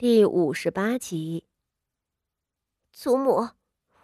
[0.00, 1.44] 第五十八集。
[2.92, 3.48] 祖母，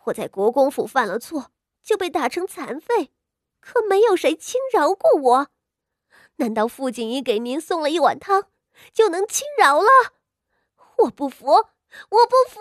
[0.06, 1.52] 我在国公府犯了错，
[1.84, 3.12] 就被打成残废，
[3.60, 5.50] 可没有谁轻饶过我。
[6.38, 8.50] 难道傅锦衣给您送了一碗汤，
[8.92, 9.88] 就能轻饶了？
[11.04, 11.68] 我不服，我
[12.26, 12.58] 不服！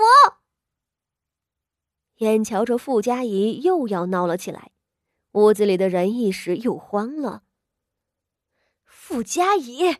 [2.17, 4.73] 眼瞧着傅家仪又要闹了起来，
[5.31, 7.41] 屋子里的人一时又慌了。
[8.85, 9.97] 傅家仪，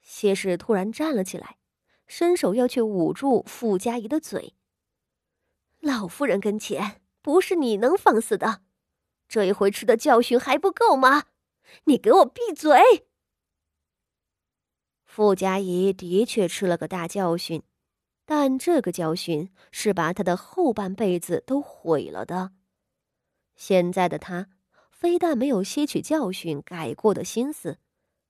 [0.00, 1.57] 谢氏突然站了起来。
[2.08, 4.54] 伸手要去捂住傅家怡的嘴。
[5.78, 8.62] 老夫人跟前不是你能放肆的，
[9.28, 11.26] 这一回吃的教训还不够吗？
[11.84, 13.06] 你给我闭嘴！
[15.04, 17.62] 傅家怡的确吃了个大教训，
[18.24, 22.52] 但这个教训是把他的后半辈子都毁了的。
[23.54, 24.48] 现在的他
[24.90, 27.78] 非但没有吸取教训、改过的心思，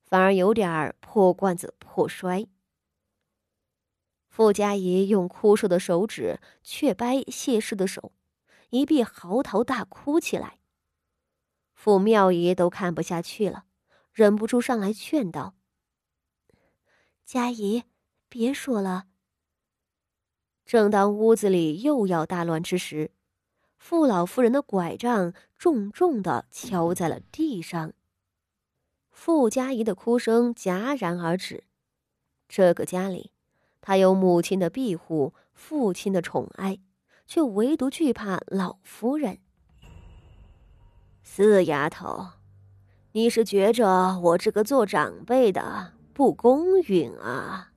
[0.03, 2.47] 反而有点破罐子破摔。
[4.39, 8.13] 傅家仪用枯瘦的手指却掰谢氏的手，
[8.71, 10.61] 一臂嚎啕大哭起来。
[11.75, 13.65] 傅妙仪都看不下去了，
[14.13, 15.57] 忍不住上来劝道
[17.27, 17.83] ：“佳仪，
[18.29, 19.07] 别说了。”
[20.65, 23.11] 正当屋子里又要大乱之时，
[23.77, 27.93] 傅老夫人的拐杖重重的敲在了地上。
[29.11, 31.65] 傅家仪的哭声戛然而止。
[32.47, 33.33] 这个家里。
[33.89, 36.79] 他有母亲的庇护，父亲的宠爱，
[37.27, 39.39] 却唯独惧怕老夫人。
[41.23, 42.27] 四丫头，
[43.13, 47.73] 你是觉着我这个做长辈的不公允啊？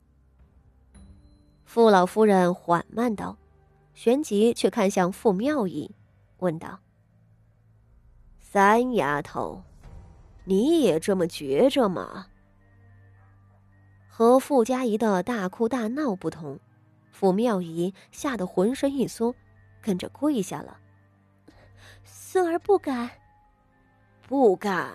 [1.64, 3.38] 傅老夫人缓慢道，
[3.94, 5.96] 旋即却看向傅妙仪，
[6.40, 6.81] 问道
[8.38, 9.64] ：“三丫头，
[10.44, 12.25] 你也这么觉着吗？”
[14.22, 16.59] 和傅家仪的大哭大闹不同，
[17.11, 19.33] 傅妙仪吓得浑身一缩，
[19.81, 20.78] 跟着跪下了。
[22.03, 23.09] 孙儿不敢，
[24.28, 24.94] 不敢。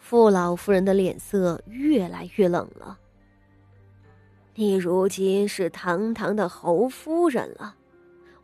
[0.00, 2.98] 傅老夫人的脸色越来越冷了。
[4.56, 7.76] 你如今是堂堂的侯夫人了，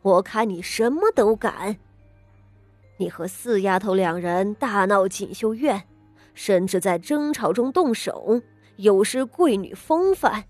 [0.01, 1.75] 我看你什么都敢。
[2.95, 5.83] 你和四丫头两人大闹锦绣院，
[6.33, 8.41] 甚至在争吵中动手。
[8.77, 10.45] 有失贵女风范，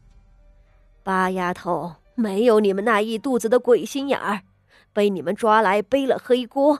[1.01, 4.41] 八丫头没有你们那一肚子的鬼心眼儿，
[4.91, 6.79] 被你们抓来背了黑锅，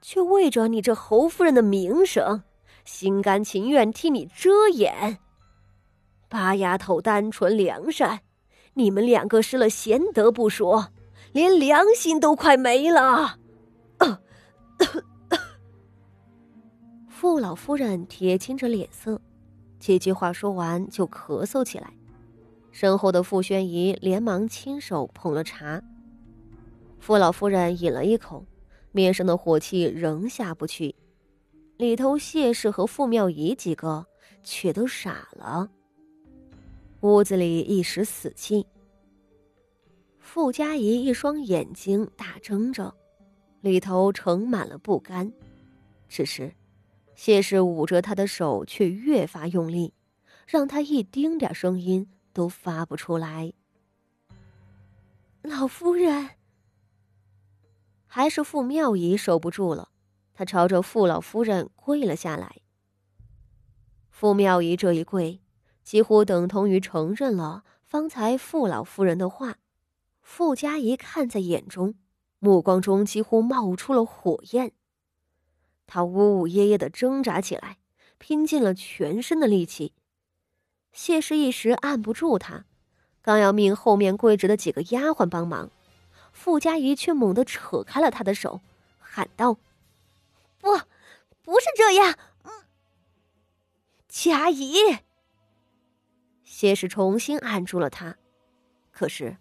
[0.00, 2.42] 却为着你这侯夫人的名声，
[2.84, 5.18] 心甘情愿替你遮掩。
[6.28, 8.20] 八丫头单纯良善，
[8.74, 10.88] 你们两个失了贤德不说，
[11.32, 13.36] 连良心都快没了。
[17.08, 19.20] 傅老夫人铁青着脸色。
[19.80, 21.92] 几句话说完，就咳嗽起来。
[22.70, 25.82] 身后的傅宣仪连忙亲手捧了茶。
[27.00, 28.44] 傅老夫人饮了一口，
[28.92, 30.94] 面上的火气仍下不去。
[31.78, 34.06] 里头谢氏和傅妙仪几个
[34.42, 35.68] 却都傻了。
[37.00, 38.64] 屋子里一时死寂。
[40.18, 42.94] 傅家仪一双眼睛大睁着，
[43.62, 45.32] 里头盛满了不甘。
[46.06, 46.52] 只是。
[47.22, 49.92] 谢氏捂着他的手，却越发用力，
[50.46, 53.52] 让他一丁点声音都发不出来。
[55.42, 56.30] 老夫人，
[58.06, 59.90] 还是傅妙仪守不住了，
[60.32, 62.56] 她朝着傅老夫人跪了下来。
[64.08, 65.42] 傅妙仪这一跪，
[65.84, 69.58] 几乎等同于承认了方才傅老夫人的话。
[70.22, 71.96] 傅家怡看在眼中，
[72.38, 74.72] 目光中几乎冒出了火焰。
[75.92, 77.78] 他呜呜咽咽的挣扎起来，
[78.16, 79.92] 拼尽了全身的力气。
[80.92, 82.64] 谢氏一时按不住他，
[83.20, 85.68] 刚要命后面跪着的几个丫鬟帮忙，
[86.32, 88.60] 傅家仪却猛地扯开了他的手，
[89.00, 89.54] 喊道
[90.62, 90.78] ：“不，
[91.42, 92.14] 不是这样！”
[92.46, 92.52] 嗯，
[94.08, 94.74] 佳怡。
[96.44, 98.16] 谢氏重新按住了他，
[98.92, 99.38] 可是，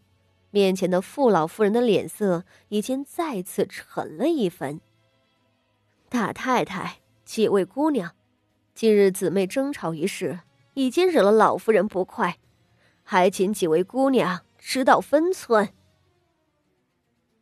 [0.50, 4.82] 面前的傅老夫人的脸色已经再次沉了一分。
[6.10, 8.16] 大太太，几位姑娘，
[8.74, 10.40] 今日姊妹争吵一事，
[10.74, 12.40] 已经惹了老夫人不快，
[13.04, 15.70] 还请几位姑娘知道分寸。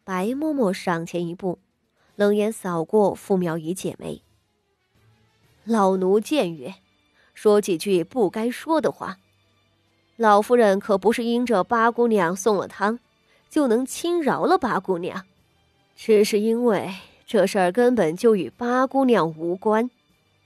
[0.03, 1.59] 白嬷嬷上前一步，
[2.17, 4.21] 冷眼扫过傅妙仪姐妹。
[5.63, 6.75] 老奴僭越，
[7.33, 9.17] 说几句不该说的话。
[10.17, 12.99] 老夫人可不是因着八姑娘送了汤，
[13.49, 15.25] 就能轻饶了八姑娘，
[15.95, 16.93] 只是因为。
[17.27, 19.91] 这事儿根本就与八姑娘无关，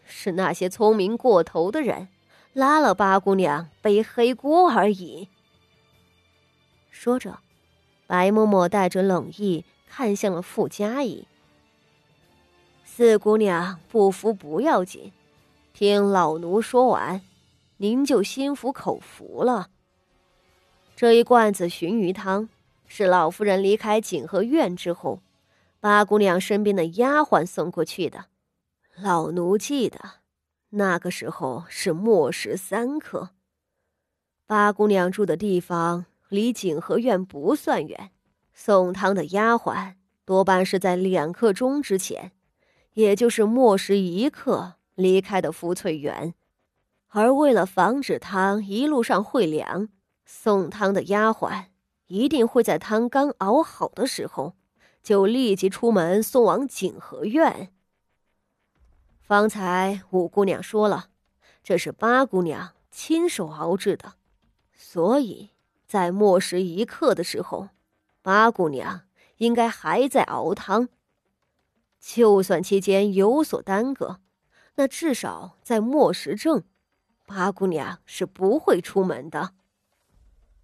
[0.03, 2.07] 是那些聪明过头的人
[2.53, 5.29] 拉了八姑娘背黑锅而已。
[6.89, 7.37] 说着，
[8.07, 11.27] 白嬷嬷带着冷意看向了傅家仪。
[12.83, 15.11] 四姑娘不服不要紧，
[15.73, 17.21] 听老奴说完，
[17.77, 19.69] 您就心服口服了。
[20.95, 22.49] 这一罐子鲟鱼汤
[22.87, 25.19] 是老夫人离开景和院之后，
[25.81, 28.25] 八姑娘身边的丫鬟送过去的。
[28.95, 29.99] 老奴记得，
[30.69, 33.31] 那个时候是末时三刻。
[34.45, 38.11] 八姑娘住的地方离景和院不算远，
[38.53, 42.31] 送汤的丫鬟多半是在两刻钟之前，
[42.93, 46.35] 也就是末时一刻离开的福翠园。
[47.07, 49.89] 而为了防止汤一路上会凉，
[50.27, 51.65] 送汤的丫鬟
[52.05, 54.53] 一定会在汤刚熬好的时候，
[55.01, 57.71] 就立即出门送往景和院。
[59.21, 61.09] 方才五姑娘说了，
[61.63, 64.13] 这是八姑娘亲手熬制的，
[64.73, 65.51] 所以
[65.87, 67.69] 在末时一刻的时候，
[68.21, 69.01] 八姑娘
[69.37, 70.89] 应该还在熬汤。
[71.99, 74.19] 就算期间有所耽搁，
[74.75, 76.63] 那至少在末时正，
[77.25, 79.53] 八姑娘是不会出门的。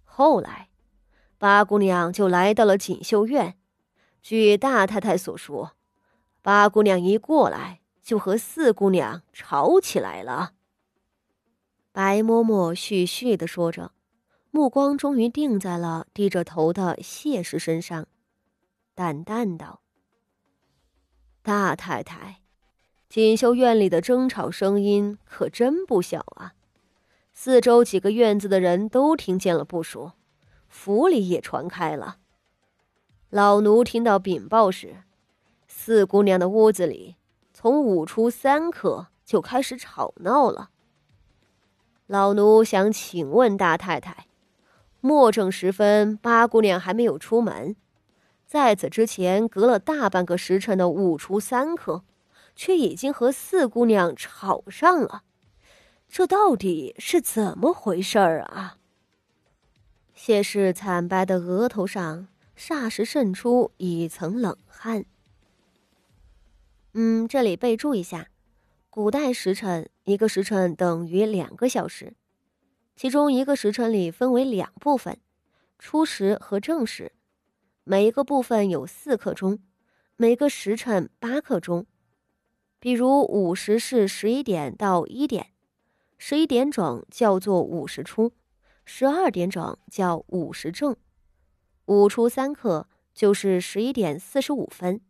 [0.04, 0.68] 后来，
[1.38, 3.56] 八姑娘就来到了锦绣院。
[4.22, 5.72] 据大太太所说，
[6.42, 7.80] 八姑娘一过来。
[8.08, 10.54] 就和四姑娘吵起来了。
[11.92, 13.92] 白嬷嬷絮絮的说着，
[14.50, 18.08] 目光终于定在了低着头的谢氏身上，
[18.94, 19.82] 淡淡道
[21.44, 22.40] ：“大太太，
[23.10, 26.54] 锦绣院里的争吵声音可真不小啊！
[27.34, 30.14] 四周几个院子的人都听见了不说，
[30.66, 32.16] 府里也传开了。
[33.30, 35.02] 老奴听到禀报时，
[35.66, 37.16] 四姑娘的屋子里。”
[37.60, 40.70] 从午初三刻就开始吵闹了。
[42.06, 44.28] 老奴想请问大太太，
[45.00, 47.74] 末正时分，八姑娘还没有出门，
[48.46, 52.04] 在此之前隔了大半个时辰的午初三刻，
[52.54, 55.24] 却已经和四姑娘吵上了，
[56.08, 58.76] 这到底是怎么回事儿啊？
[60.14, 65.04] 谢氏惨白的额头上霎时渗出一层冷汗。
[66.92, 68.30] 嗯，这里备注一下，
[68.90, 72.14] 古代时辰一个时辰等于两个小时，
[72.96, 75.20] 其中一个时辰里分为两部分，
[75.78, 77.12] 初时和正时，
[77.84, 79.60] 每一个部分有四刻钟，
[80.16, 81.86] 每个时辰八刻钟。
[82.80, 85.52] 比如午时是十一点到一点，
[86.16, 88.32] 十一点整叫做午时初，
[88.84, 90.96] 十二点整叫午时正，
[91.88, 95.00] 五初三刻就是十一点四十五分，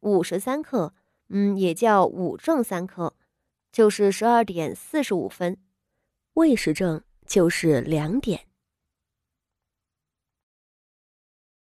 [0.00, 0.94] 五时三刻。
[1.34, 3.14] 嗯，也叫五正三刻，
[3.72, 5.54] 就是十二点四十五分；
[6.34, 8.46] 未时正就是两点。